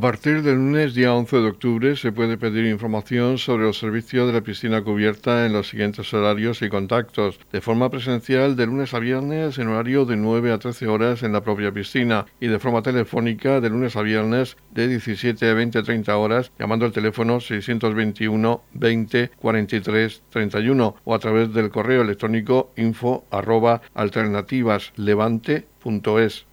A 0.00 0.08
partir 0.10 0.42
del 0.42 0.54
lunes 0.54 0.94
día 0.94 1.12
11 1.12 1.36
de 1.36 1.48
octubre 1.48 1.94
se 1.94 2.10
puede 2.10 2.38
pedir 2.38 2.64
información 2.64 3.36
sobre 3.36 3.64
los 3.64 3.78
servicios 3.78 4.26
de 4.26 4.32
la 4.32 4.40
piscina 4.40 4.82
cubierta 4.82 5.44
en 5.44 5.52
los 5.52 5.68
siguientes 5.68 6.14
horarios 6.14 6.62
y 6.62 6.70
contactos, 6.70 7.38
de 7.52 7.60
forma 7.60 7.90
presencial 7.90 8.56
de 8.56 8.64
lunes 8.64 8.94
a 8.94 8.98
viernes 8.98 9.58
en 9.58 9.68
horario 9.68 10.06
de 10.06 10.16
9 10.16 10.52
a 10.52 10.58
13 10.58 10.88
horas 10.88 11.22
en 11.22 11.34
la 11.34 11.42
propia 11.42 11.70
piscina 11.70 12.24
y 12.40 12.46
de 12.46 12.58
forma 12.58 12.80
telefónica 12.80 13.60
de 13.60 13.68
lunes 13.68 13.94
a 13.94 14.00
viernes 14.00 14.56
de 14.70 14.88
17 14.88 15.50
a 15.50 15.52
20 15.52 15.80
a 15.80 15.82
30 15.82 16.16
horas 16.16 16.50
llamando 16.58 16.86
al 16.86 16.92
teléfono 16.92 17.38
621 17.38 18.62
20 18.72 19.32
43 19.36 20.22
31 20.30 20.96
o 21.04 21.14
a 21.14 21.18
través 21.18 21.52
del 21.52 21.68
correo 21.68 22.00
electrónico 22.00 22.72
info 22.78 23.26
arroba 23.30 23.82
alternativaslevante.es. 23.92 26.46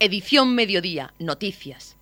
Edición 0.00 0.56
Mediodía, 0.56 1.14
Noticias. 1.20 2.01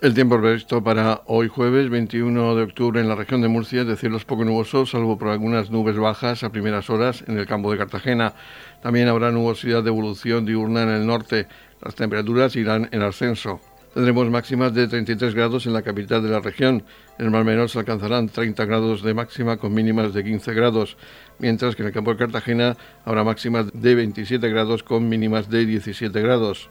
El 0.00 0.14
tiempo 0.14 0.40
previsto 0.40 0.80
para 0.80 1.22
hoy 1.26 1.48
jueves 1.48 1.90
21 1.90 2.54
de 2.54 2.62
octubre 2.62 3.00
en 3.00 3.08
la 3.08 3.16
región 3.16 3.42
de 3.42 3.48
Murcia 3.48 3.80
es 3.80 3.88
de 3.88 3.96
cielos 3.96 4.24
poco 4.24 4.44
nubosos, 4.44 4.90
salvo 4.90 5.18
por 5.18 5.26
algunas 5.26 5.72
nubes 5.72 5.96
bajas 5.96 6.44
a 6.44 6.52
primeras 6.52 6.88
horas 6.88 7.24
en 7.26 7.36
el 7.36 7.48
campo 7.48 7.72
de 7.72 7.78
Cartagena. 7.78 8.34
También 8.80 9.08
habrá 9.08 9.32
nubosidad 9.32 9.82
de 9.82 9.88
evolución 9.88 10.46
diurna 10.46 10.84
en 10.84 10.90
el 10.90 11.04
norte. 11.04 11.48
Las 11.82 11.96
temperaturas 11.96 12.54
irán 12.54 12.88
en 12.92 13.02
ascenso. 13.02 13.60
Tendremos 13.92 14.30
máximas 14.30 14.72
de 14.72 14.86
33 14.86 15.34
grados 15.34 15.66
en 15.66 15.72
la 15.72 15.82
capital 15.82 16.22
de 16.22 16.28
la 16.28 16.38
región. 16.38 16.84
En 17.18 17.24
el 17.24 17.32
Mar 17.32 17.44
Menor 17.44 17.68
se 17.68 17.80
alcanzarán 17.80 18.28
30 18.28 18.66
grados 18.66 19.02
de 19.02 19.14
máxima 19.14 19.56
con 19.56 19.74
mínimas 19.74 20.14
de 20.14 20.22
15 20.22 20.54
grados, 20.54 20.96
mientras 21.40 21.74
que 21.74 21.82
en 21.82 21.88
el 21.88 21.94
campo 21.94 22.12
de 22.12 22.18
Cartagena 22.18 22.76
habrá 23.04 23.24
máximas 23.24 23.66
de 23.72 23.96
27 23.96 24.48
grados 24.48 24.84
con 24.84 25.08
mínimas 25.08 25.50
de 25.50 25.66
17 25.66 26.20
grados. 26.22 26.70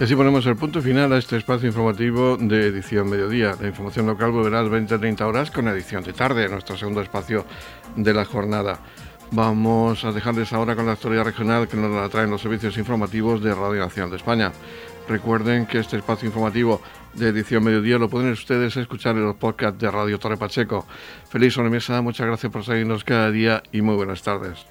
Y 0.00 0.04
así 0.04 0.14
ponemos 0.14 0.46
el 0.46 0.54
punto 0.54 0.80
final 0.80 1.12
a 1.12 1.18
este 1.18 1.36
espacio 1.36 1.66
informativo 1.66 2.36
de 2.36 2.66
edición 2.68 3.10
mediodía. 3.10 3.56
La 3.60 3.66
información 3.66 4.06
local 4.06 4.30
volverá 4.30 4.60
a 4.60 4.62
las 4.62 4.70
20-30 4.70 5.22
horas 5.22 5.50
con 5.50 5.66
edición 5.66 6.04
de 6.04 6.12
tarde, 6.12 6.48
nuestro 6.48 6.76
segundo 6.76 7.02
espacio 7.02 7.44
de 7.96 8.14
la 8.14 8.24
jornada. 8.24 8.78
Vamos 9.32 10.04
a 10.04 10.12
dejarles 10.12 10.52
ahora 10.52 10.76
con 10.76 10.86
la 10.86 10.92
historia 10.92 11.24
regional 11.24 11.66
que 11.66 11.76
nos 11.76 11.90
la 11.90 12.08
traen 12.08 12.30
los 12.30 12.40
servicios 12.40 12.78
informativos 12.78 13.42
de 13.42 13.52
Radio 13.52 13.80
Nacional 13.80 14.10
de 14.10 14.18
España. 14.18 14.52
Recuerden 15.08 15.66
que 15.66 15.80
este 15.80 15.96
espacio 15.96 16.26
informativo 16.26 16.80
de 17.14 17.30
edición 17.30 17.64
mediodía 17.64 17.98
lo 17.98 18.08
pueden 18.08 18.30
ustedes 18.30 18.76
escuchar 18.76 19.16
en 19.16 19.24
los 19.24 19.34
podcasts 19.34 19.80
de 19.80 19.90
Radio 19.90 20.20
Torre 20.20 20.36
Pacheco. 20.36 20.86
Feliz 21.28 21.54
sobremesa, 21.54 22.00
muchas 22.02 22.28
gracias 22.28 22.52
por 22.52 22.64
seguirnos 22.64 23.02
cada 23.02 23.32
día 23.32 23.64
y 23.72 23.82
muy 23.82 23.96
buenas 23.96 24.22
tardes. 24.22 24.64